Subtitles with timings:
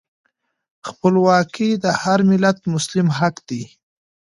[0.87, 3.63] خپلواکي د هر ملت مسلم حق دی.